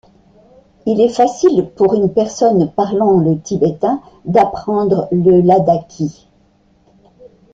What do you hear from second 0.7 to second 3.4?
Il est assez facile, pour une personne parlant le